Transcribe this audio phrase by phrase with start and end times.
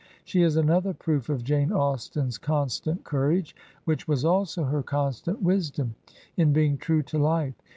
[0.25, 3.55] She is another proof of Jane Austen's constant courage,
[3.85, 5.93] which was also her constant wisdom,
[6.35, 7.53] in being true to life.